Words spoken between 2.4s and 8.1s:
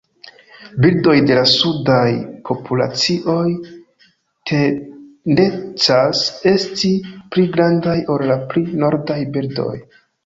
populacioj tendencas esti pli grandaj